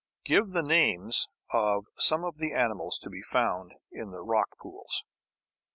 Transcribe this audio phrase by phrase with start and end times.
[0.25, 5.05] Give the names of some of the animals to be found in the rock pools.